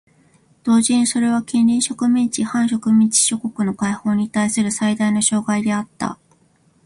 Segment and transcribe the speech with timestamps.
[0.63, 6.17] 同時にそれは近隣植民地・半植民地諸国の解放にたいする最大の障害であった。